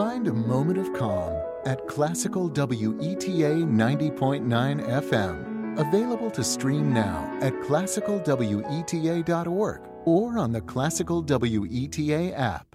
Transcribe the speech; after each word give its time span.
Find 0.00 0.28
a 0.28 0.32
moment 0.32 0.78
of 0.78 0.94
calm 0.94 1.34
at 1.66 1.86
Classical 1.86 2.48
WETA 2.48 3.66
90.9 3.66 4.88
FM. 4.88 5.78
Available 5.78 6.30
to 6.30 6.42
stream 6.42 6.94
now 6.94 7.38
at 7.42 7.52
classicalweta.org 7.60 9.80
or 10.06 10.38
on 10.38 10.52
the 10.52 10.62
Classical 10.62 11.22
WETA 11.22 12.32
app. 12.34 12.69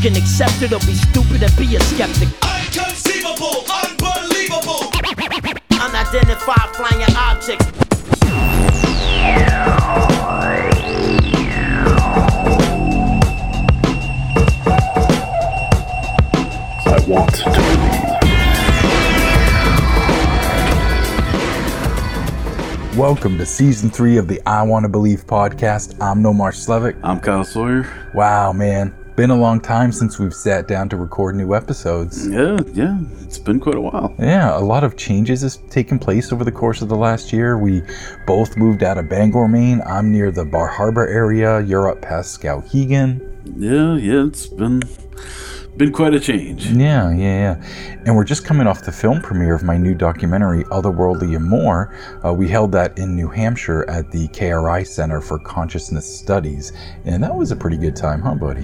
Can 0.00 0.16
accept 0.16 0.62
it 0.62 0.72
or 0.72 0.78
be 0.80 0.94
stupid 0.94 1.42
and 1.42 1.54
be 1.58 1.76
a 1.76 1.80
skeptic. 1.80 2.28
Inconceivable, 2.28 3.66
unbelievable. 3.70 4.90
Unidentified 5.78 6.74
flying 6.74 7.02
objects. 7.14 7.66
I 16.86 17.04
want 17.06 17.34
to 17.34 17.44
believe. 17.44 18.00
Welcome 22.96 23.36
to 23.36 23.44
season 23.44 23.90
three 23.90 24.16
of 24.16 24.28
the 24.28 24.40
I 24.46 24.62
Want 24.62 24.84
to 24.84 24.88
Believe 24.88 25.26
podcast. 25.26 25.94
I'm 26.00 26.22
Nomar 26.22 26.52
Slevik. 26.52 26.98
I'm 27.02 27.20
Kyle 27.20 27.44
Sawyer. 27.44 27.86
Wow, 28.14 28.52
man. 28.52 28.94
Been 29.20 29.28
a 29.28 29.36
long 29.36 29.60
time 29.60 29.92
since 29.92 30.18
we've 30.18 30.32
sat 30.32 30.66
down 30.66 30.88
to 30.88 30.96
record 30.96 31.36
new 31.36 31.54
episodes. 31.54 32.26
Yeah, 32.26 32.58
yeah, 32.72 32.96
it's 33.20 33.36
been 33.36 33.60
quite 33.60 33.74
a 33.74 33.80
while. 33.82 34.14
Yeah, 34.18 34.58
a 34.58 34.64
lot 34.64 34.82
of 34.82 34.96
changes 34.96 35.42
has 35.42 35.58
taken 35.68 35.98
place 35.98 36.32
over 36.32 36.42
the 36.42 36.50
course 36.50 36.80
of 36.80 36.88
the 36.88 36.96
last 36.96 37.30
year. 37.30 37.58
We 37.58 37.82
both 38.26 38.56
moved 38.56 38.82
out 38.82 38.96
of 38.96 39.10
Bangor, 39.10 39.46
Maine. 39.46 39.82
I'm 39.84 40.10
near 40.10 40.30
the 40.30 40.46
Bar 40.46 40.68
Harbor 40.68 41.06
area. 41.06 41.60
You're 41.60 41.90
up 41.90 42.00
past 42.00 42.40
Skowhegan. 42.40 43.20
Yeah, 43.58 43.96
yeah, 43.96 44.26
it's 44.26 44.46
been 44.46 44.80
been 45.80 45.92
quite 45.92 46.12
a 46.12 46.20
change. 46.20 46.66
Yeah, 46.66 47.10
yeah, 47.10 47.56
yeah. 47.56 47.98
And 48.04 48.14
we're 48.14 48.24
just 48.24 48.44
coming 48.44 48.66
off 48.66 48.84
the 48.84 48.92
film 48.92 49.22
premiere 49.22 49.54
of 49.54 49.62
my 49.62 49.78
new 49.78 49.94
documentary, 49.94 50.62
Otherworldly 50.64 51.34
and 51.34 51.48
More. 51.48 51.96
Uh, 52.22 52.34
we 52.34 52.48
held 52.48 52.70
that 52.72 52.98
in 52.98 53.16
New 53.16 53.28
Hampshire 53.28 53.88
at 53.88 54.10
the 54.10 54.28
KRI 54.28 54.86
Center 54.86 55.22
for 55.22 55.38
Consciousness 55.38 56.04
Studies. 56.04 56.72
And 57.06 57.22
that 57.22 57.34
was 57.34 57.50
a 57.50 57.56
pretty 57.56 57.78
good 57.78 57.96
time, 57.96 58.20
huh, 58.20 58.34
buddy? 58.34 58.60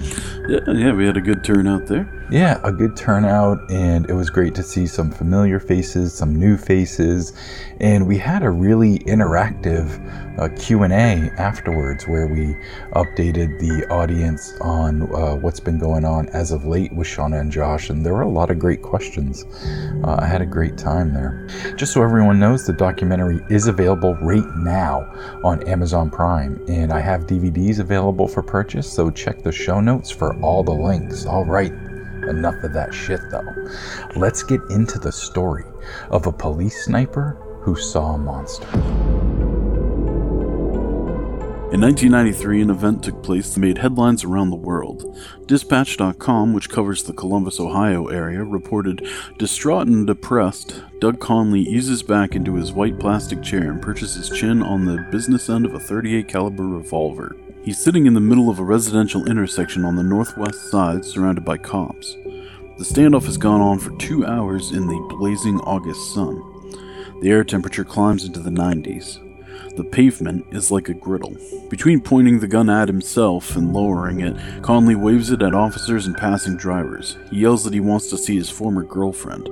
Yeah, 0.47 0.59
yeah, 0.67 0.93
we 0.93 1.07
had 1.07 1.17
a 1.17 1.21
good 1.21 1.43
turnout 1.43 1.87
there. 1.87 2.16
Yeah, 2.29 2.59
a 2.65 2.73
good 2.73 2.97
turnout, 2.97 3.71
and 3.71 4.09
it 4.09 4.13
was 4.13 4.29
great 4.29 4.53
to 4.55 4.63
see 4.63 4.85
some 4.85 5.09
familiar 5.09 5.61
faces, 5.61 6.13
some 6.13 6.35
new 6.35 6.57
faces, 6.57 7.31
and 7.79 8.05
we 8.05 8.17
had 8.17 8.43
a 8.43 8.49
really 8.49 8.99
interactive 8.99 9.97
uh, 10.37 10.49
Q&A 10.57 11.31
afterwards 11.37 12.05
where 12.05 12.27
we 12.27 12.53
updated 12.97 13.57
the 13.61 13.87
audience 13.89 14.57
on 14.59 15.03
uh, 15.15 15.37
what's 15.37 15.61
been 15.61 15.79
going 15.79 16.03
on 16.03 16.27
as 16.29 16.51
of 16.51 16.65
late 16.65 16.93
with 16.93 17.07
Shauna 17.07 17.39
and 17.39 17.49
Josh, 17.49 17.89
and 17.89 18.05
there 18.05 18.13
were 18.13 18.23
a 18.23 18.29
lot 18.29 18.51
of 18.51 18.59
great 18.59 18.81
questions. 18.81 19.45
Uh, 20.03 20.17
I 20.19 20.25
had 20.25 20.41
a 20.41 20.45
great 20.45 20.77
time 20.77 21.13
there. 21.13 21.47
Just 21.77 21.93
so 21.93 22.03
everyone 22.03 22.41
knows, 22.41 22.65
the 22.65 22.73
documentary 22.73 23.39
is 23.49 23.67
available 23.67 24.15
right 24.15 24.53
now 24.57 25.09
on 25.45 25.65
Amazon 25.65 26.09
Prime, 26.09 26.61
and 26.67 26.91
I 26.91 26.99
have 26.99 27.21
DVDs 27.21 27.79
available 27.79 28.27
for 28.27 28.43
purchase, 28.43 28.91
so 28.91 29.09
check 29.09 29.43
the 29.43 29.51
show 29.53 29.79
notes 29.79 30.11
for 30.11 30.35
all 30.41 30.61
the 30.61 30.73
links. 30.73 31.25
All 31.25 31.45
right. 31.45 31.71
Enough 32.27 32.63
of 32.63 32.73
that 32.73 32.93
shit 32.93 33.21
though. 33.31 33.69
Let's 34.15 34.43
get 34.43 34.61
into 34.69 34.99
the 34.99 35.11
story 35.11 35.65
of 36.09 36.27
a 36.27 36.31
police 36.31 36.85
sniper 36.85 37.37
who 37.61 37.75
saw 37.75 38.13
a 38.13 38.17
monster. 38.17 38.67
In 41.69 41.81
1993, 41.81 42.61
an 42.61 42.69
event 42.69 43.03
took 43.03 43.21
place 43.21 43.53
that 43.53 43.59
made 43.59 43.77
headlines 43.77 44.23
around 44.23 44.51
the 44.51 44.55
world. 44.55 45.03
Dispatch.com, 45.47 46.53
which 46.53 46.69
covers 46.69 47.03
the 47.03 47.11
Columbus, 47.11 47.59
Ohio 47.59 48.07
area, 48.07 48.41
reported 48.41 49.05
Distraught 49.37 49.87
and 49.87 50.07
depressed, 50.07 50.81
Doug 50.99 51.19
Conley 51.19 51.59
eases 51.59 52.03
back 52.03 52.35
into 52.35 52.55
his 52.55 52.71
white 52.71 52.97
plastic 52.97 53.43
chair 53.43 53.69
and 53.69 53.81
perches 53.81 54.15
his 54.15 54.29
chin 54.29 54.63
on 54.63 54.85
the 54.85 55.05
business 55.11 55.49
end 55.49 55.65
of 55.65 55.73
a 55.73 55.79
38 55.79 56.29
caliber 56.29 56.65
revolver. 56.65 57.35
He's 57.67 57.83
sitting 57.83 58.05
in 58.05 58.13
the 58.13 58.21
middle 58.21 58.49
of 58.49 58.59
a 58.59 58.63
residential 58.63 59.25
intersection 59.25 59.83
on 59.83 59.97
the 59.97 60.01
northwest 60.01 60.71
side, 60.71 61.03
surrounded 61.03 61.43
by 61.43 61.57
cops. 61.57 62.15
The 62.77 62.85
standoff 62.85 63.25
has 63.25 63.35
gone 63.35 63.59
on 63.59 63.77
for 63.77 63.93
two 63.97 64.25
hours 64.25 64.71
in 64.71 64.87
the 64.87 65.05
blazing 65.09 65.59
August 65.59 66.13
sun. 66.13 66.41
The 67.19 67.29
air 67.29 67.43
temperature 67.43 67.83
climbs 67.83 68.23
into 68.23 68.39
the 68.39 68.51
90s. 68.51 69.19
The 69.77 69.83
pavement 69.83 70.47
is 70.49 70.71
like 70.71 70.89
a 70.89 70.95
griddle. 70.95 71.37
Between 71.69 72.01
pointing 72.01 72.39
the 72.39 72.47
gun 72.47 72.67
at 72.67 72.87
himself 72.87 73.55
and 73.55 73.73
lowering 73.73 74.21
it, 74.21 74.35
Conley 74.63 74.95
waves 74.95 75.29
it 75.29 75.43
at 75.43 75.53
officers 75.53 76.07
and 76.07 76.17
passing 76.17 76.57
drivers. 76.57 77.15
He 77.29 77.41
yells 77.41 77.63
that 77.63 77.75
he 77.75 77.79
wants 77.79 78.09
to 78.09 78.17
see 78.17 78.35
his 78.35 78.49
former 78.49 78.81
girlfriend. 78.81 79.47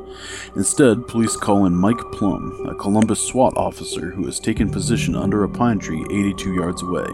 Instead, 0.55 1.07
police 1.07 1.37
call 1.37 1.67
in 1.67 1.75
Mike 1.75 1.99
Plumb, 2.11 2.65
a 2.67 2.73
Columbus 2.73 3.19
SWAT 3.19 3.55
officer 3.55 4.09
who 4.09 4.25
has 4.25 4.39
taken 4.39 4.71
position 4.71 5.15
under 5.15 5.43
a 5.43 5.49
pine 5.49 5.77
tree 5.77 6.03
82 6.09 6.55
yards 6.55 6.81
away. 6.81 7.05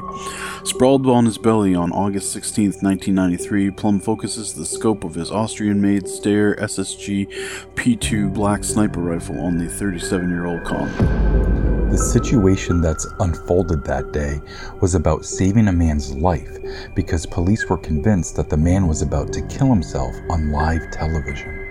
Sprawled 0.63 1.05
on 1.05 1.25
his 1.25 1.38
belly 1.38 1.75
on 1.75 1.91
August 1.91 2.31
16, 2.31 2.67
1993, 2.67 3.72
Plumb 3.72 3.99
focuses 3.99 4.53
the 4.53 4.66
scope 4.66 5.03
of 5.03 5.16
his 5.16 5.31
Austrian 5.31 5.81
made 5.81 6.05
Steyr 6.05 6.57
SSG 6.59 7.28
P2 7.75 8.33
black 8.33 8.63
sniper 8.63 9.01
rifle 9.01 9.38
on 9.41 9.57
the 9.57 9.67
37 9.67 10.29
year 10.29 10.45
old 10.45 10.63
Conley. 10.63 11.50
The 11.91 11.97
situation 11.97 12.79
that's 12.79 13.06
unfolded 13.19 13.84
that 13.84 14.13
day 14.13 14.40
was 14.79 14.96
about 14.96 15.25
saving 15.25 15.68
a 15.68 15.74
man's 15.74 16.16
life 16.16 16.57
because 16.96 17.25
police 17.25 17.68
were 17.68 17.78
convinced 17.78 18.38
that 18.38 18.50
the 18.50 18.56
man 18.56 18.88
was 18.88 19.02
about 19.02 19.34
to 19.34 19.41
kill 19.47 19.68
himself 19.68 20.16
on 20.29 20.53
live 20.53 20.90
television. 20.91 21.68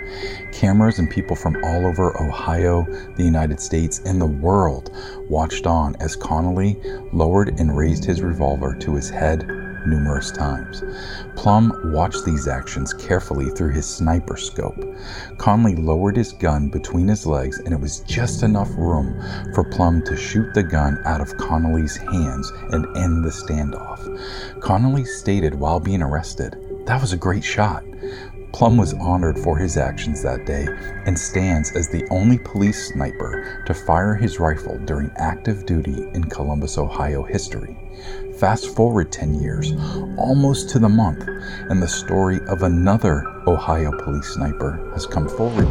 Cameras 0.53 0.99
and 0.99 1.09
people 1.11 1.35
from 1.35 1.57
all 1.65 1.87
over 1.87 2.21
Ohio, 2.23 2.85
the 3.17 3.25
United 3.25 3.61
States, 3.61 4.01
and 4.05 4.21
the 4.21 4.27
world 4.27 4.91
watched 5.31 5.67
on 5.67 5.97
as 6.01 6.17
Connolly 6.17 6.77
lowered 7.15 7.59
and 7.59 7.75
raised 7.75 8.05
his 8.05 8.21
revolver 8.21 8.75
to 8.75 8.95
his 8.95 9.09
head 9.09 9.59
numerous 9.87 10.31
times. 10.31 10.83
Plumb 11.37 11.73
watched 11.93 12.25
these 12.25 12.49
actions 12.49 12.93
carefully 12.93 13.51
through 13.51 13.73
his 13.73 13.87
sniper 13.87 14.37
scope. 14.37 14.79
Conley 15.39 15.77
lowered 15.77 16.17
his 16.17 16.33
gun 16.33 16.69
between 16.69 17.09
his 17.09 17.27
legs, 17.27 17.59
and 17.61 17.73
it 17.73 17.81
was 17.81 18.01
just 18.01 18.43
enough 18.43 18.71
room 18.77 19.21
for 19.55 19.65
Plumb 19.65 20.03
to 20.05 20.17
shoot 20.17 20.53
the 20.55 20.63
gun 20.63 20.99
out 21.05 21.21
of 21.21 21.37
Connolly's 21.37 21.97
hands 21.97 22.53
and 22.71 22.87
end 22.97 23.25
the 23.25 23.31
standoff. 23.31 24.01
Connolly 24.61 25.05
stated 25.05 25.55
while 25.55 25.81
being 25.81 26.03
arrested, 26.03 26.57
That 26.87 27.01
was 27.01 27.13
a 27.13 27.17
great 27.17 27.45
shot. 27.45 27.85
Plumb 28.53 28.77
was 28.77 28.94
honored 28.94 29.38
for 29.38 29.56
his 29.56 29.77
actions 29.77 30.22
that 30.22 30.44
day 30.44 30.66
and 31.06 31.19
stands 31.19 31.72
as 31.72 31.88
the 31.88 32.06
only 32.11 32.38
police 32.38 32.88
sniper 32.88 33.62
to 33.66 33.75
fire 33.75 34.15
his 34.15 34.41
rifle 34.41 34.78
during 34.78 35.11
active 35.16 35.66
duty 35.66 36.09
in 36.15 36.25
Columbus, 36.25 36.77
Ohio 36.77 37.22
history. 37.22 37.77
Fast 38.39 38.75
forward 38.75 39.12
10 39.12 39.41
years, 39.41 39.72
almost 40.16 40.71
to 40.71 40.78
the 40.78 40.89
month, 40.89 41.27
and 41.69 41.83
the 41.83 41.89
story 41.89 42.41
of 42.49 42.62
another 42.62 43.25
Ohio 43.47 43.93
police 44.03 44.34
sniper 44.34 44.91
has 44.94 45.06
come 45.06 45.28
forward. 45.28 45.69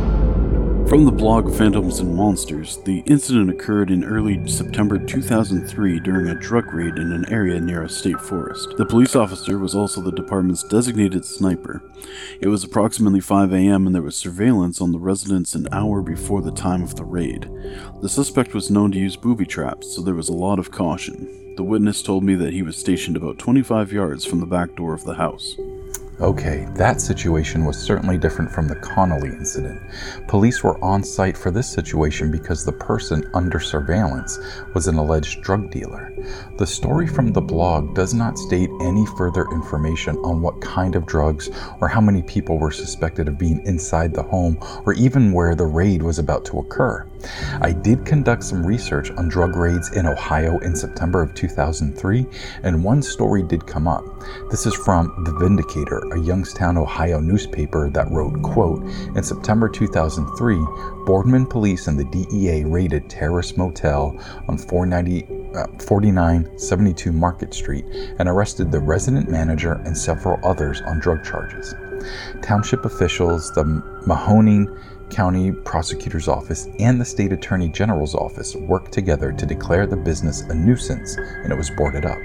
From 0.89 1.05
the 1.05 1.11
blog 1.11 1.53
Phantoms 1.53 1.99
and 1.99 2.15
Monsters, 2.15 2.77
the 2.77 3.03
incident 3.05 3.51
occurred 3.51 3.91
in 3.91 4.03
early 4.03 4.47
September 4.47 4.97
2003 4.97 5.99
during 5.99 6.29
a 6.29 6.39
drug 6.39 6.73
raid 6.73 6.97
in 6.97 7.11
an 7.11 7.31
area 7.31 7.59
near 7.59 7.83
a 7.83 7.89
state 7.89 8.19
forest. 8.19 8.75
The 8.75 8.87
police 8.87 9.15
officer 9.15 9.59
was 9.59 9.75
also 9.75 10.01
the 10.01 10.11
department's 10.11 10.63
designated 10.63 11.25
sniper. 11.25 11.83
It 12.41 12.47
was 12.47 12.63
approximately 12.63 13.19
5 13.19 13.53
a.m. 13.53 13.85
and 13.85 13.93
there 13.93 14.01
was 14.01 14.15
surveillance 14.15 14.81
on 14.81 14.91
the 14.91 14.97
residence 14.97 15.53
an 15.53 15.67
hour 15.71 16.01
before 16.01 16.41
the 16.41 16.51
time 16.51 16.81
of 16.81 16.95
the 16.95 17.05
raid. 17.05 17.47
The 18.01 18.09
suspect 18.09 18.55
was 18.55 18.71
known 18.71 18.91
to 18.93 18.97
use 18.97 19.15
booby 19.15 19.45
traps, 19.45 19.95
so 19.95 20.01
there 20.01 20.15
was 20.15 20.29
a 20.29 20.33
lot 20.33 20.57
of 20.57 20.71
caution. 20.71 21.53
The 21.55 21.63
witness 21.63 22.01
told 22.01 22.23
me 22.23 22.33
that 22.33 22.53
he 22.53 22.63
was 22.63 22.75
stationed 22.75 23.15
about 23.15 23.37
25 23.37 23.93
yards 23.93 24.25
from 24.25 24.39
the 24.39 24.47
back 24.47 24.75
door 24.75 24.95
of 24.95 25.03
the 25.03 25.13
house. 25.13 25.55
Okay, 26.21 26.67
that 26.73 26.99
situation 26.99 27.63
was 27.63 27.77
certainly 27.77 28.17
different 28.17 28.51
from 28.51 28.67
the 28.67 28.75
Connolly 28.75 29.29
incident. 29.29 29.81
Police 30.27 30.61
were 30.61 30.77
on 30.83 31.01
site 31.01 31.37
for 31.37 31.49
this 31.49 31.69
situation 31.69 32.29
because 32.29 32.65
the 32.65 32.73
person 32.73 33.29
under 33.33 33.61
surveillance 33.61 34.37
was 34.73 34.87
an 34.87 34.97
alleged 34.97 35.41
drug 35.43 35.71
dealer. 35.71 36.13
The 36.57 36.67
story 36.67 37.07
from 37.07 37.31
the 37.31 37.39
blog 37.39 37.95
does 37.95 38.13
not 38.13 38.37
state 38.37 38.69
any 38.81 39.05
further 39.17 39.45
information 39.53 40.17
on 40.17 40.41
what 40.41 40.59
kind 40.59 40.97
of 40.97 41.05
drugs 41.05 41.49
or 41.79 41.87
how 41.87 42.01
many 42.01 42.21
people 42.23 42.59
were 42.59 42.71
suspected 42.71 43.29
of 43.29 43.37
being 43.37 43.65
inside 43.65 44.13
the 44.13 44.23
home 44.23 44.57
or 44.85 44.91
even 44.95 45.31
where 45.31 45.55
the 45.55 45.67
raid 45.67 46.03
was 46.03 46.19
about 46.19 46.43
to 46.45 46.59
occur. 46.59 47.08
I 47.61 47.71
did 47.71 48.05
conduct 48.05 48.43
some 48.43 48.65
research 48.65 49.11
on 49.11 49.27
drug 49.27 49.55
raids 49.55 49.91
in 49.93 50.05
Ohio 50.05 50.57
in 50.59 50.75
September 50.75 51.21
of 51.21 51.33
2003, 51.33 52.25
and 52.63 52.83
one 52.83 53.01
story 53.01 53.43
did 53.43 53.67
come 53.67 53.87
up. 53.87 54.03
This 54.49 54.65
is 54.65 54.73
from 54.73 55.23
The 55.25 55.33
Vindicator, 55.33 55.99
a 56.13 56.19
Youngstown, 56.19 56.77
Ohio 56.77 57.19
newspaper 57.19 57.89
that 57.89 58.09
wrote, 58.11 58.41
quote, 58.41 58.83
In 59.15 59.23
September 59.23 59.67
2003, 59.67 60.57
Boardman 61.05 61.45
police 61.45 61.87
and 61.87 61.99
the 61.99 62.05
DEA 62.05 62.63
raided 62.65 63.09
Terrace 63.09 63.57
Motel 63.57 64.17
on 64.47 64.57
490, 64.57 65.23
uh, 65.55 65.65
4972 65.79 67.11
Market 67.11 67.53
Street 67.53 67.85
and 68.19 68.29
arrested 68.29 68.71
the 68.71 68.79
resident 68.79 69.29
manager 69.29 69.73
and 69.85 69.97
several 69.97 70.39
others 70.43 70.81
on 70.81 70.99
drug 70.99 71.23
charges. 71.23 71.73
Township 72.41 72.85
officials, 72.85 73.51
the 73.53 73.63
Mahoning 74.05 74.67
County 75.09 75.51
Prosecutor's 75.51 76.27
Office, 76.27 76.67
and 76.79 76.99
the 76.99 77.05
State 77.05 77.33
Attorney 77.33 77.69
General's 77.69 78.15
Office 78.15 78.55
worked 78.55 78.91
together 78.91 79.31
to 79.31 79.45
declare 79.45 79.85
the 79.85 79.95
business 79.95 80.41
a 80.41 80.53
nuisance 80.53 81.15
and 81.17 81.51
it 81.51 81.57
was 81.57 81.69
boarded 81.71 82.05
up. 82.05 82.17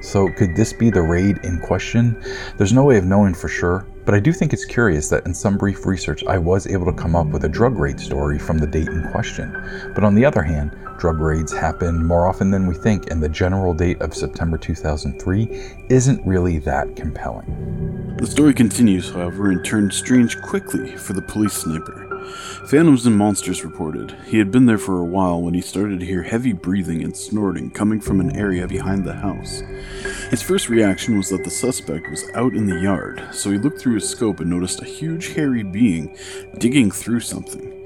So, 0.00 0.28
could 0.30 0.54
this 0.54 0.72
be 0.72 0.90
the 0.90 1.02
raid 1.02 1.38
in 1.42 1.58
question? 1.58 2.22
There's 2.56 2.72
no 2.72 2.84
way 2.84 2.96
of 2.96 3.04
knowing 3.04 3.34
for 3.34 3.48
sure, 3.48 3.86
but 4.04 4.14
I 4.14 4.20
do 4.20 4.32
think 4.32 4.52
it's 4.52 4.64
curious 4.64 5.08
that 5.10 5.26
in 5.26 5.34
some 5.34 5.58
brief 5.58 5.84
research 5.84 6.24
I 6.24 6.38
was 6.38 6.66
able 6.66 6.86
to 6.86 6.92
come 6.92 7.16
up 7.16 7.26
with 7.26 7.44
a 7.44 7.48
drug 7.48 7.76
raid 7.78 8.00
story 8.00 8.38
from 8.38 8.58
the 8.58 8.66
date 8.66 8.88
in 8.88 9.08
question. 9.10 9.52
But 9.94 10.04
on 10.04 10.14
the 10.14 10.24
other 10.24 10.42
hand, 10.42 10.76
drug 10.98 11.18
raids 11.18 11.52
happen 11.52 12.06
more 12.06 12.26
often 12.26 12.50
than 12.50 12.66
we 12.66 12.74
think, 12.74 13.10
and 13.10 13.22
the 13.22 13.28
general 13.28 13.74
date 13.74 14.00
of 14.00 14.14
September 14.14 14.56
2003 14.56 15.76
isn't 15.90 16.26
really 16.26 16.58
that 16.60 16.96
compelling. 16.96 18.16
The 18.18 18.26
story 18.26 18.54
continues, 18.54 19.10
however, 19.10 19.50
and 19.50 19.64
turns 19.64 19.96
strange 19.96 20.40
quickly 20.40 20.96
for 20.96 21.12
the 21.12 21.22
police 21.22 21.52
sniper. 21.52 22.07
Phantoms 22.66 23.06
and 23.06 23.16
Monsters 23.16 23.64
reported 23.64 24.16
he 24.26 24.38
had 24.38 24.50
been 24.50 24.66
there 24.66 24.78
for 24.78 24.98
a 24.98 25.04
while 25.04 25.40
when 25.40 25.54
he 25.54 25.60
started 25.60 26.00
to 26.00 26.06
hear 26.06 26.22
heavy 26.22 26.52
breathing 26.52 27.02
and 27.02 27.16
snorting 27.16 27.70
coming 27.70 28.00
from 28.00 28.20
an 28.20 28.36
area 28.36 28.66
behind 28.66 29.04
the 29.04 29.14
house. 29.14 29.62
His 30.30 30.42
first 30.42 30.68
reaction 30.68 31.16
was 31.16 31.28
that 31.30 31.44
the 31.44 31.50
suspect 31.50 32.10
was 32.10 32.24
out 32.34 32.54
in 32.54 32.66
the 32.66 32.80
yard, 32.80 33.22
so 33.32 33.50
he 33.50 33.58
looked 33.58 33.80
through 33.80 33.94
his 33.94 34.08
scope 34.08 34.40
and 34.40 34.50
noticed 34.50 34.82
a 34.82 34.86
huge 34.86 35.34
hairy 35.34 35.62
being 35.62 36.16
digging 36.58 36.90
through 36.90 37.20
something. 37.20 37.77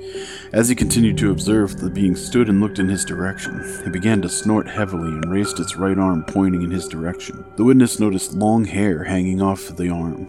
As 0.52 0.68
he 0.68 0.74
continued 0.74 1.16
to 1.18 1.30
observe, 1.30 1.78
the 1.78 1.88
being 1.88 2.14
stood 2.14 2.48
and 2.48 2.60
looked 2.60 2.78
in 2.78 2.88
his 2.88 3.04
direction. 3.04 3.60
It 3.86 3.92
began 3.92 4.20
to 4.22 4.28
snort 4.28 4.68
heavily 4.68 5.08
and 5.08 5.30
raised 5.30 5.58
its 5.60 5.76
right 5.76 5.98
arm 5.98 6.24
pointing 6.24 6.62
in 6.62 6.70
his 6.70 6.88
direction. 6.88 7.44
The 7.56 7.64
witness 7.64 7.98
noticed 7.98 8.34
long 8.34 8.64
hair 8.64 9.04
hanging 9.04 9.40
off 9.40 9.76
the 9.76 9.88
arm. 9.88 10.28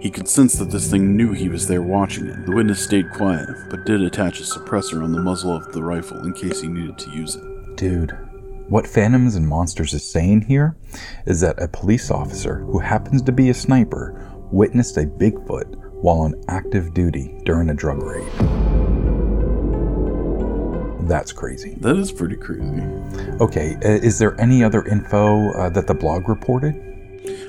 He 0.00 0.10
could 0.10 0.28
sense 0.28 0.54
that 0.54 0.70
this 0.70 0.90
thing 0.90 1.16
knew 1.16 1.32
he 1.32 1.48
was 1.48 1.66
there 1.66 1.82
watching 1.82 2.26
it. 2.26 2.46
The 2.46 2.54
witness 2.54 2.82
stayed 2.82 3.10
quiet, 3.10 3.48
but 3.70 3.84
did 3.84 4.02
attach 4.02 4.40
a 4.40 4.44
suppressor 4.44 5.02
on 5.02 5.12
the 5.12 5.22
muzzle 5.22 5.56
of 5.56 5.72
the 5.72 5.82
rifle 5.82 6.24
in 6.24 6.32
case 6.32 6.60
he 6.60 6.68
needed 6.68 6.98
to 6.98 7.10
use 7.10 7.34
it. 7.34 7.76
Dude, 7.76 8.16
what 8.68 8.86
Phantoms 8.86 9.36
and 9.36 9.46
Monsters 9.46 9.94
is 9.94 10.08
saying 10.08 10.42
here 10.42 10.76
is 11.26 11.40
that 11.40 11.62
a 11.62 11.68
police 11.68 12.10
officer 12.10 12.58
who 12.58 12.78
happens 12.78 13.22
to 13.22 13.32
be 13.32 13.50
a 13.50 13.54
sniper 13.54 14.28
witnessed 14.50 14.96
a 14.96 15.06
Bigfoot 15.06 15.76
while 16.02 16.20
on 16.20 16.34
active 16.48 16.92
duty 16.92 17.38
during 17.44 17.70
a 17.70 17.74
drug 17.74 18.02
raid. 18.02 18.65
That's 21.06 21.32
crazy. 21.32 21.74
That 21.80 21.96
is 21.96 22.12
pretty 22.12 22.36
crazy. 22.36 22.82
Okay, 23.40 23.76
uh, 23.76 23.88
is 23.88 24.18
there 24.18 24.38
any 24.40 24.64
other 24.64 24.84
info 24.86 25.52
uh, 25.52 25.68
that 25.70 25.86
the 25.86 25.94
blog 25.94 26.28
reported? 26.28 26.82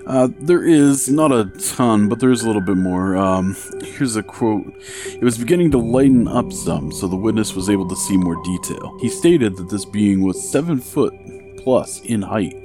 Uh, 0.06 0.30
there 0.40 0.64
is 0.64 1.10
not 1.10 1.32
a 1.32 1.46
ton, 1.76 2.08
but 2.08 2.20
there 2.20 2.32
is 2.32 2.44
a 2.44 2.48
little 2.48 2.62
bit 2.62 2.78
more. 2.78 3.18
Um, 3.18 3.56
here's 3.82 4.16
a 4.16 4.24
quote. 4.24 4.74
It 5.06 5.24
was 5.24 5.38
beginning 5.38 5.72
to 5.72 5.78
lighten 5.78 6.28
up 6.28 6.54
some, 6.54 6.92
so 6.92 7.08
the 7.08 7.18
witness 7.18 7.56
was 7.56 7.70
able 7.70 7.88
to 7.90 7.96
see 7.96 8.16
more 8.16 8.42
detail. 8.44 8.98
He 9.02 9.10
stated 9.10 9.58
that 9.58 9.70
this 9.70 9.86
being 9.86 10.22
was 10.22 10.50
seven 10.50 10.80
foot 10.80 11.14
plus 11.58 12.00
in 12.02 12.22
height 12.22 12.56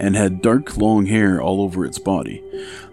and 0.00 0.16
had 0.16 0.40
dark 0.40 0.78
long 0.78 1.04
hair 1.04 1.42
all 1.42 1.60
over 1.60 1.84
its 1.84 1.98
body. 1.98 2.42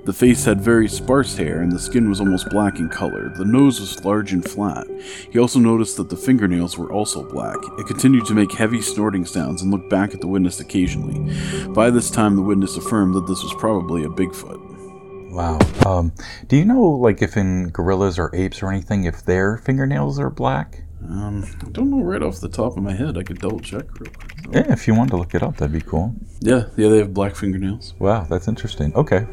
The 0.05 0.13
face 0.13 0.43
had 0.43 0.59
very 0.59 0.89
sparse 0.89 1.37
hair 1.37 1.61
and 1.61 1.71
the 1.71 1.79
skin 1.79 2.09
was 2.09 2.19
almost 2.19 2.49
black 2.49 2.77
in 2.79 2.89
color. 2.89 3.29
The 3.29 3.45
nose 3.45 3.79
was 3.79 4.03
large 4.03 4.33
and 4.33 4.43
flat. 4.43 4.85
He 5.31 5.39
also 5.39 5.59
noticed 5.59 5.95
that 5.95 6.09
the 6.09 6.17
fingernails 6.17 6.77
were 6.77 6.91
also 6.91 7.23
black. 7.23 7.55
It 7.79 7.87
continued 7.87 8.25
to 8.25 8.33
make 8.33 8.51
heavy 8.51 8.81
snorting 8.81 9.25
sounds 9.25 9.61
and 9.61 9.71
looked 9.71 9.89
back 9.89 10.13
at 10.13 10.19
the 10.19 10.27
witness 10.27 10.59
occasionally. 10.59 11.33
By 11.69 11.89
this 11.89 12.11
time, 12.11 12.35
the 12.35 12.41
witness 12.41 12.75
affirmed 12.75 13.13
that 13.15 13.27
this 13.27 13.41
was 13.43 13.53
probably 13.57 14.03
a 14.03 14.09
Bigfoot. 14.09 15.31
Wow. 15.31 15.57
Um, 15.85 16.11
do 16.47 16.57
you 16.57 16.65
know, 16.65 16.81
like, 16.81 17.21
if 17.21 17.37
in 17.37 17.69
gorillas 17.69 18.19
or 18.19 18.29
apes 18.35 18.61
or 18.61 18.71
anything, 18.71 19.05
if 19.05 19.23
their 19.23 19.57
fingernails 19.57 20.19
are 20.19 20.29
black? 20.29 20.83
Um, 21.09 21.45
I 21.65 21.69
don't 21.69 21.89
know 21.89 22.01
right 22.01 22.21
off 22.23 22.39
the 22.39 22.49
top 22.49 22.77
of 22.77 22.83
my 22.83 22.93
head. 22.93 23.17
I 23.17 23.23
could 23.23 23.39
double 23.39 23.59
check 23.59 23.83
real 23.99 24.11
quick. 24.11 24.33
though. 24.43 24.59
Yeah, 24.59 24.71
if 24.71 24.87
you 24.87 24.95
wanted 24.95 25.11
to 25.11 25.17
look 25.17 25.35
it 25.35 25.43
up, 25.43 25.57
that'd 25.57 25.71
be 25.73 25.81
cool. 25.81 26.15
Yeah, 26.39 26.65
yeah, 26.77 26.89
they 26.89 26.97
have 26.97 27.13
black 27.13 27.35
fingernails. 27.35 27.93
Wow, 27.99 28.25
that's 28.29 28.47
interesting. 28.47 28.93
Okay. 28.95 29.25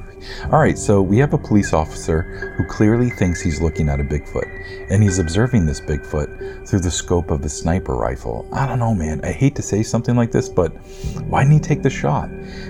All 0.52 0.58
right, 0.60 0.76
so 0.76 1.00
we 1.00 1.18
have 1.18 1.32
a 1.32 1.38
police 1.38 1.72
officer 1.72 2.54
who 2.56 2.66
clearly 2.66 3.08
thinks 3.10 3.40
he's 3.40 3.60
looking 3.60 3.88
at 3.88 4.00
a 4.00 4.04
Bigfoot, 4.04 4.90
and 4.90 5.02
he's 5.02 5.18
observing 5.18 5.66
this 5.66 5.80
Bigfoot 5.80 6.68
through 6.68 6.80
the 6.80 6.90
scope 6.90 7.30
of 7.30 7.42
his 7.42 7.56
sniper 7.56 7.94
rifle. 7.94 8.48
I 8.52 8.66
don't 8.66 8.78
know, 8.78 8.94
man. 8.94 9.24
I 9.24 9.32
hate 9.32 9.56
to 9.56 9.62
say 9.62 9.82
something 9.82 10.16
like 10.16 10.30
this, 10.32 10.48
but 10.48 10.72
why 11.28 11.42
didn't 11.42 11.54
he 11.54 11.60
take 11.60 11.82
the 11.82 11.90
shot? 11.90 12.28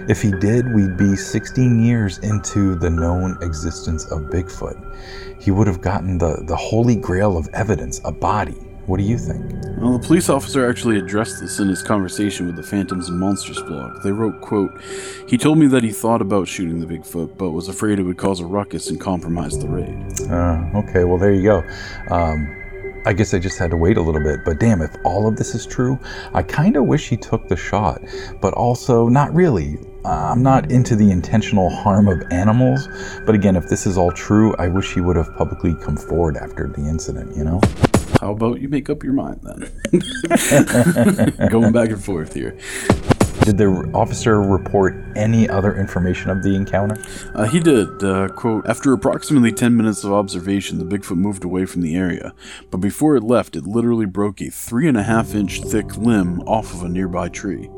If 0.08 0.22
he 0.22 0.30
did, 0.30 0.72
we'd 0.74 0.96
be 0.96 1.16
16 1.16 1.82
years 1.82 2.18
into 2.18 2.76
the 2.76 2.90
known 2.90 3.36
existence 3.42 4.04
of 4.10 4.30
Bigfoot. 4.30 5.42
He 5.42 5.50
would 5.50 5.66
have 5.66 5.80
gotten 5.80 6.18
the, 6.18 6.42
the 6.46 6.56
holy 6.56 6.96
grail 6.96 7.36
of 7.36 7.48
evidence, 7.48 8.00
a 8.04 8.12
body. 8.12 8.56
What 8.90 8.98
do 8.98 9.04
you 9.04 9.18
think? 9.18 9.52
Well, 9.78 9.96
the 9.96 10.04
police 10.04 10.28
officer 10.28 10.68
actually 10.68 10.98
addressed 10.98 11.40
this 11.40 11.60
in 11.60 11.68
his 11.68 11.80
conversation 11.80 12.46
with 12.46 12.56
the 12.56 12.64
Phantoms 12.64 13.08
and 13.08 13.20
Monsters 13.20 13.62
blog. 13.62 14.02
They 14.02 14.10
wrote, 14.10 14.40
quote, 14.40 14.72
He 15.28 15.38
told 15.38 15.58
me 15.58 15.68
that 15.68 15.84
he 15.84 15.92
thought 15.92 16.20
about 16.20 16.48
shooting 16.48 16.80
the 16.80 16.86
Bigfoot, 16.86 17.38
but 17.38 17.50
was 17.52 17.68
afraid 17.68 18.00
it 18.00 18.02
would 18.02 18.18
cause 18.18 18.40
a 18.40 18.46
ruckus 18.46 18.90
and 18.90 19.00
compromise 19.00 19.56
the 19.56 19.68
raid. 19.68 20.20
Uh, 20.28 20.80
okay, 20.80 21.04
well, 21.04 21.18
there 21.18 21.32
you 21.32 21.44
go. 21.44 21.58
Um, 22.12 22.52
I 23.06 23.12
guess 23.12 23.32
I 23.32 23.38
just 23.38 23.60
had 23.60 23.70
to 23.70 23.76
wait 23.76 23.96
a 23.96 24.02
little 24.02 24.20
bit. 24.20 24.40
But 24.44 24.58
damn, 24.58 24.82
if 24.82 24.90
all 25.04 25.28
of 25.28 25.36
this 25.36 25.54
is 25.54 25.66
true, 25.66 25.96
I 26.34 26.42
kind 26.42 26.74
of 26.74 26.86
wish 26.86 27.08
he 27.08 27.16
took 27.16 27.46
the 27.46 27.56
shot. 27.56 28.02
But 28.40 28.54
also, 28.54 29.06
not 29.06 29.32
really. 29.32 29.78
Uh, 30.04 30.32
I'm 30.32 30.42
not 30.42 30.72
into 30.72 30.96
the 30.96 31.12
intentional 31.12 31.70
harm 31.70 32.08
of 32.08 32.20
animals. 32.32 32.88
But 33.24 33.36
again, 33.36 33.54
if 33.54 33.68
this 33.68 33.86
is 33.86 33.96
all 33.96 34.10
true, 34.10 34.52
I 34.58 34.66
wish 34.66 34.94
he 34.94 35.00
would 35.00 35.14
have 35.14 35.32
publicly 35.36 35.76
come 35.76 35.96
forward 35.96 36.36
after 36.36 36.66
the 36.66 36.80
incident, 36.80 37.36
you 37.36 37.44
know? 37.44 37.60
How 38.20 38.32
about 38.32 38.60
you 38.60 38.68
make 38.68 38.90
up 38.90 39.02
your 39.02 39.14
mind 39.14 39.40
then? 39.42 39.72
Going 41.48 41.72
back 41.72 41.88
and 41.88 42.04
forth 42.04 42.34
here. 42.34 42.58
Did 43.44 43.56
the 43.56 43.90
officer 43.94 44.42
report 44.42 44.94
any 45.16 45.48
other 45.48 45.74
information 45.74 46.30
of 46.30 46.42
the 46.42 46.54
encounter? 46.54 47.02
Uh, 47.34 47.44
he 47.44 47.58
did. 47.58 48.04
Uh, 48.04 48.28
quote, 48.28 48.66
After 48.68 48.92
approximately 48.92 49.50
10 49.50 49.74
minutes 49.74 50.04
of 50.04 50.12
observation, 50.12 50.78
the 50.78 50.84
Bigfoot 50.84 51.16
moved 51.16 51.42
away 51.42 51.64
from 51.64 51.80
the 51.80 51.96
area. 51.96 52.34
But 52.70 52.78
before 52.78 53.16
it 53.16 53.22
left, 53.22 53.56
it 53.56 53.66
literally 53.66 54.04
broke 54.04 54.42
a 54.42 54.50
three 54.50 54.86
and 54.86 54.96
a 54.96 55.02
half 55.02 55.34
inch 55.34 55.62
thick 55.62 55.96
limb 55.96 56.42
off 56.42 56.74
of 56.74 56.82
a 56.82 56.88
nearby 56.88 57.30
tree. 57.30 57.70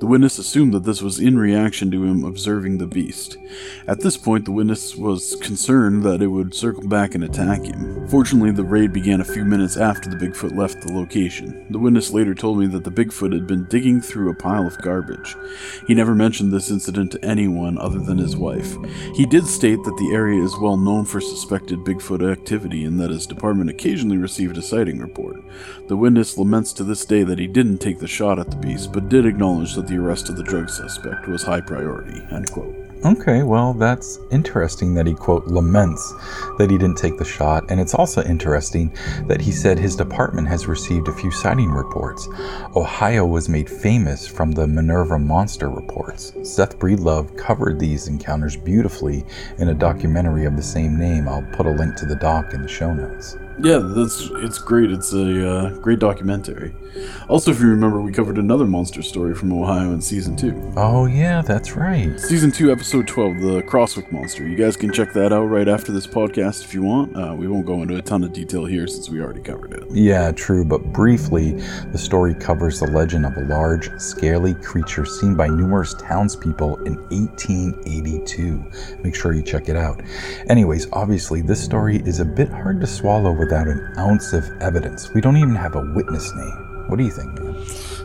The 0.00 0.06
witness 0.06 0.38
assumed 0.38 0.72
that 0.72 0.84
this 0.84 1.02
was 1.02 1.20
in 1.20 1.38
reaction 1.38 1.90
to 1.90 2.04
him 2.04 2.24
observing 2.24 2.78
the 2.78 2.86
beast. 2.86 3.36
At 3.86 4.00
this 4.00 4.16
point, 4.16 4.46
the 4.46 4.52
witness 4.52 4.96
was 4.96 5.36
concerned 5.42 6.04
that 6.04 6.22
it 6.22 6.28
would 6.28 6.54
circle 6.54 6.88
back 6.88 7.14
and 7.14 7.22
attack 7.22 7.62
him. 7.64 8.08
Fortunately, 8.08 8.50
the 8.50 8.64
raid 8.64 8.94
began 8.94 9.20
a 9.20 9.24
few 9.24 9.44
minutes 9.44 9.76
after 9.76 10.08
the 10.08 10.16
Bigfoot 10.16 10.56
left 10.56 10.80
the 10.80 10.92
location. 10.94 11.66
The 11.68 11.78
witness 11.78 12.12
later 12.12 12.34
told 12.34 12.58
me 12.58 12.66
that 12.68 12.84
the 12.84 12.90
Bigfoot 12.90 13.34
had 13.34 13.46
been 13.46 13.66
digging 13.66 14.00
through 14.00 14.30
a 14.30 14.34
pile 14.34 14.66
of 14.66 14.80
garbage. 14.80 15.01
He 15.86 15.94
never 15.94 16.14
mentioned 16.14 16.52
this 16.52 16.70
incident 16.70 17.12
to 17.12 17.24
anyone 17.24 17.78
other 17.78 17.98
than 17.98 18.18
his 18.18 18.36
wife. 18.36 18.76
He 19.14 19.26
did 19.26 19.46
state 19.46 19.82
that 19.84 19.96
the 19.96 20.12
area 20.12 20.42
is 20.42 20.58
well 20.58 20.76
known 20.76 21.04
for 21.04 21.20
suspected 21.20 21.80
Bigfoot 21.80 22.30
activity 22.30 22.84
and 22.84 23.00
that 23.00 23.10
his 23.10 23.26
department 23.26 23.70
occasionally 23.70 24.16
received 24.16 24.58
a 24.58 24.62
sighting 24.62 24.98
report. 24.98 25.42
The 25.88 25.96
witness 25.96 26.38
laments 26.38 26.72
to 26.74 26.84
this 26.84 27.04
day 27.04 27.22
that 27.24 27.38
he 27.38 27.46
didn't 27.46 27.78
take 27.78 27.98
the 27.98 28.08
shot 28.08 28.38
at 28.38 28.50
the 28.50 28.56
beast, 28.56 28.92
but 28.92 29.08
did 29.08 29.26
acknowledge 29.26 29.74
that 29.74 29.86
the 29.86 29.98
arrest 29.98 30.28
of 30.28 30.36
the 30.36 30.42
drug 30.42 30.70
suspect 30.70 31.28
was 31.28 31.42
high 31.42 31.60
priority. 31.60 32.22
End 32.30 32.50
quote. 32.50 32.81
Okay, 33.04 33.42
well, 33.42 33.74
that's 33.74 34.20
interesting 34.30 34.94
that 34.94 35.08
he, 35.08 35.14
quote, 35.14 35.48
laments 35.48 36.14
that 36.58 36.70
he 36.70 36.78
didn't 36.78 36.98
take 36.98 37.18
the 37.18 37.24
shot. 37.24 37.68
And 37.68 37.80
it's 37.80 37.94
also 37.94 38.22
interesting 38.22 38.96
that 39.26 39.40
he 39.40 39.50
said 39.50 39.76
his 39.76 39.96
department 39.96 40.46
has 40.46 40.68
received 40.68 41.08
a 41.08 41.12
few 41.12 41.32
sighting 41.32 41.72
reports. 41.72 42.28
Ohio 42.76 43.26
was 43.26 43.48
made 43.48 43.68
famous 43.68 44.28
from 44.28 44.52
the 44.52 44.68
Minerva 44.68 45.18
monster 45.18 45.68
reports. 45.68 46.32
Seth 46.44 46.78
Breedlove 46.78 47.36
covered 47.36 47.80
these 47.80 48.06
encounters 48.06 48.56
beautifully 48.56 49.24
in 49.58 49.68
a 49.68 49.74
documentary 49.74 50.44
of 50.44 50.56
the 50.56 50.62
same 50.62 50.96
name. 50.96 51.26
I'll 51.26 51.42
put 51.54 51.66
a 51.66 51.70
link 51.70 51.96
to 51.96 52.06
the 52.06 52.14
doc 52.14 52.54
in 52.54 52.62
the 52.62 52.68
show 52.68 52.94
notes. 52.94 53.36
Yeah, 53.60 53.78
that's 53.78 54.30
it's 54.36 54.58
great. 54.58 54.90
It's 54.90 55.12
a 55.12 55.48
uh, 55.48 55.70
great 55.78 55.98
documentary. 55.98 56.74
Also, 57.28 57.50
if 57.50 57.60
you 57.60 57.68
remember, 57.68 58.00
we 58.00 58.12
covered 58.12 58.36
another 58.36 58.66
monster 58.66 59.02
story 59.02 59.34
from 59.34 59.52
Ohio 59.52 59.92
in 59.92 60.00
season 60.00 60.36
two. 60.36 60.72
Oh, 60.76 61.06
yeah, 61.06 61.40
that's 61.40 61.72
right. 61.72 62.18
Season 62.20 62.50
two, 62.50 62.70
episode 62.70 63.08
twelve, 63.08 63.40
the 63.40 63.62
Crosswick 63.62 64.12
monster. 64.12 64.46
You 64.46 64.56
guys 64.56 64.76
can 64.76 64.92
check 64.92 65.12
that 65.14 65.32
out 65.32 65.44
right 65.44 65.68
after 65.68 65.92
this 65.92 66.06
podcast 66.06 66.64
if 66.64 66.74
you 66.74 66.82
want. 66.82 67.16
Uh, 67.16 67.34
we 67.34 67.48
won't 67.48 67.64
go 67.66 67.82
into 67.82 67.96
a 67.96 68.02
ton 68.02 68.24
of 68.24 68.32
detail 68.32 68.64
here 68.64 68.86
since 68.86 69.08
we 69.08 69.20
already 69.20 69.40
covered 69.40 69.72
it. 69.72 69.84
Yeah, 69.90 70.32
true, 70.32 70.64
but 70.64 70.92
briefly, 70.92 71.52
the 71.92 71.98
story 71.98 72.34
covers 72.34 72.80
the 72.80 72.90
legend 72.90 73.24
of 73.24 73.36
a 73.36 73.42
large, 73.42 73.90
scaly 73.98 74.54
creature 74.54 75.06
seen 75.06 75.34
by 75.34 75.48
numerous 75.48 75.94
townspeople 75.94 76.76
in 76.84 76.96
1882. 77.08 78.64
Make 79.02 79.14
sure 79.14 79.32
you 79.32 79.42
check 79.42 79.68
it 79.68 79.76
out. 79.76 80.02
Anyways, 80.48 80.88
obviously, 80.92 81.40
this 81.40 81.62
story 81.62 82.02
is 82.04 82.20
a 82.20 82.24
bit 82.24 82.50
hard 82.50 82.80
to 82.80 82.86
swallow 82.86 83.32
without 83.42 83.66
an 83.68 83.80
ounce 83.98 84.32
of 84.32 84.44
evidence. 84.60 85.12
We 85.14 85.20
don't 85.20 85.36
even 85.36 85.54
have 85.56 85.74
a 85.74 85.80
witness 85.94 86.32
name. 86.34 86.86
What 86.88 86.96
do 86.98 87.04
you 87.04 87.10
think, 87.10 87.34
man? 87.40 87.54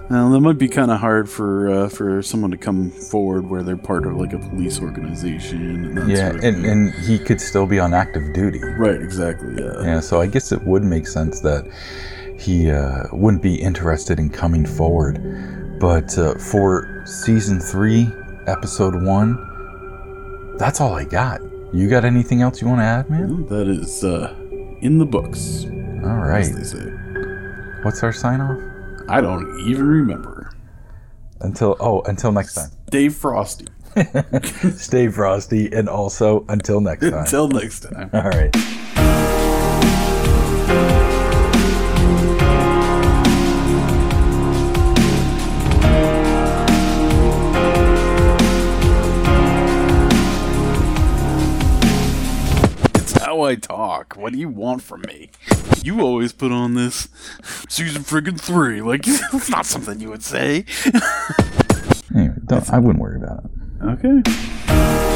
Now 0.10 0.29
that 0.29 0.39
might 0.39 0.58
be 0.58 0.70
kind 0.70 0.89
of 0.91 1.00
hard 1.00 1.29
for 1.29 1.70
uh, 1.70 1.89
for 1.89 2.22
someone 2.22 2.51
to 2.51 2.58
come 2.58 2.91
forward 2.91 3.50
where 3.50 3.62
they're 3.63 3.75
part 3.75 4.06
of 4.06 4.15
like 4.15 4.34
a 4.34 4.38
police 4.39 4.79
organization. 4.79 5.60
And 5.86 5.98
that 5.98 6.08
Yeah, 6.08 6.29
sort 6.32 6.36
of 6.38 6.44
and, 6.46 6.56
thing. 6.62 6.72
and 6.72 6.94
he 7.06 7.20
could 7.20 7.41
still 7.41 7.65
be 7.67 7.79
on 7.79 7.94
active 7.94 8.34
duty. 8.34 8.62
right, 8.79 9.01
exactly. 9.01 9.56
Yeah. 9.62 9.82
Yeah, 9.84 10.00
so 10.00 10.22
I 10.22 10.27
guess 10.27 10.51
it 10.51 10.62
would 10.63 10.84
make 10.84 11.08
sense 11.08 11.41
that 11.41 11.65
he 12.39 12.72
uh, 12.72 13.03
wouldn't 13.12 13.44
be 13.44 13.56
interested 13.56 14.20
in 14.20 14.29
coming 14.29 14.65
forward. 14.65 15.20
But 15.79 16.17
uh, 16.17 16.36
for 16.36 17.03
season 17.06 17.60
three, 17.60 18.08
episode 18.48 18.96
one, 19.03 19.36
that's 20.58 20.79
all 20.79 20.94
I 20.96 21.03
got. 21.03 21.41
You 21.74 21.89
got 21.89 22.06
anything 22.06 22.41
else 22.41 22.62
you 22.62 22.67
want 22.70 22.79
to 22.79 22.86
add, 22.86 23.10
man? 23.10 23.46
That 23.48 23.67
is 23.67 24.03
uh, 24.03 24.34
in 24.81 24.98
the 24.98 25.05
books, 25.05 25.65
All 25.65 26.17
right. 26.17 26.46
they 26.46 26.63
say. 26.63 26.91
What's 27.84 28.03
our 28.03 28.13
sign 28.13 28.41
off? 28.41 28.60
I 29.10 29.22
don't 29.22 29.60
even 29.67 29.86
remember. 29.88 30.51
Until 31.41 31.75
oh, 31.79 32.01
until 32.03 32.31
next 32.31 32.55
time. 32.55 32.69
Dave 32.89 33.15
Frosty. 33.15 33.67
Stay 34.75 35.07
frosty, 35.07 35.72
and 35.74 35.89
also 35.89 36.46
until 36.50 36.81
next 36.81 37.01
time. 37.10 37.13
Until 37.19 37.48
next 37.48 37.79
time. 37.81 38.10
all 38.13 38.29
right. 38.29 39.06
How 53.27 53.41
I 53.41 53.55
talk. 53.55 54.15
What 54.15 54.31
do 54.31 54.39
you 54.39 54.48
want 54.48 54.81
from 54.81 55.01
me? 55.01 55.29
You 55.84 56.00
always 56.00 56.31
put 56.31 56.53
on 56.53 56.75
this 56.75 57.10
season 57.67 58.03
friggin' 58.03 58.39
three. 58.39 58.81
Like, 58.81 59.01
it's 59.05 59.50
not 59.50 59.65
something 59.65 60.00
you 60.00 60.10
would 60.10 60.24
say. 60.24 60.63
Anyway, 62.15 62.36
don't, 62.46 62.72
I 62.72 62.79
wouldn't 62.79 63.01
worry 63.01 63.17
about 63.17 63.43
it. 63.43 64.05
Okay. 64.05 65.06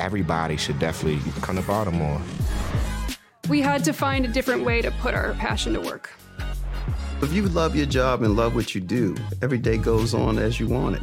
Everybody 0.00 0.56
should 0.56 0.78
definitely 0.78 1.20
come 1.42 1.56
to 1.56 1.62
Baltimore. 1.62 2.20
We 3.48 3.60
had 3.60 3.84
to 3.84 3.92
find 3.92 4.24
a 4.24 4.28
different 4.28 4.64
way 4.64 4.80
to 4.82 4.90
put 4.92 5.14
our 5.14 5.34
passion 5.34 5.74
to 5.74 5.80
work. 5.80 6.10
If 7.22 7.32
you 7.32 7.42
love 7.48 7.76
your 7.76 7.86
job 7.86 8.22
and 8.22 8.34
love 8.34 8.54
what 8.54 8.74
you 8.74 8.80
do, 8.80 9.14
every 9.42 9.58
day 9.58 9.76
goes 9.76 10.14
on 10.14 10.38
as 10.38 10.58
you 10.58 10.68
want 10.68 10.96
it. 10.96 11.02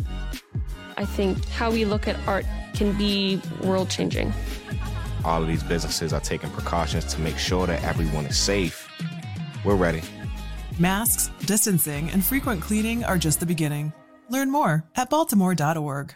I 0.98 1.06
think 1.06 1.46
how 1.50 1.70
we 1.70 1.86
look 1.86 2.08
at 2.08 2.18
art 2.28 2.46
can 2.74 2.98
be 2.98 3.40
world 3.62 3.90
changing. 3.90 4.34
All 5.24 5.42
of 5.42 5.48
these 5.48 5.62
businesses 5.64 6.14
are 6.14 6.20
taking 6.20 6.50
precautions 6.50 7.06
to 7.14 7.22
make 7.22 7.38
sure 7.38 7.68
that 7.68 7.84
everyone 7.84 8.26
is 8.26 8.38
safe. 8.38 8.90
We're 9.64 9.76
ready. 9.76 10.02
Masks, 10.80 11.30
distancing, 11.46 12.10
and 12.12 12.24
frequent 12.24 12.62
cleaning 12.62 13.04
are 13.04 13.18
just 13.18 13.40
the 13.40 13.46
beginning. 13.46 13.94
Learn 14.30 14.52
more 14.52 14.84
at 14.96 15.10
baltimore.org. 15.10 16.16